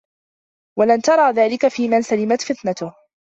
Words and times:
وَلَنْ 0.79 1.01
تَرَى 1.01 1.31
ذَلِكَ 1.31 1.67
فِيمَنْ 1.67 2.01
سَلِمَتْ 2.01 2.41
فِطْنَتُهُ 2.41 2.93